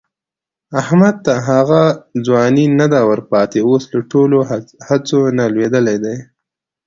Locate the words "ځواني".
2.25-2.65